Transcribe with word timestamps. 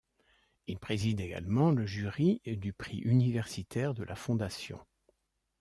Il 0.65 0.79
préside 0.79 1.21
également 1.21 1.69
le 1.69 1.85
jury 1.85 2.41
du 2.47 2.73
prix 2.73 2.97
universitaire 3.01 3.93
de 3.93 4.03
la 4.03 4.15
Fondation. 4.15 4.79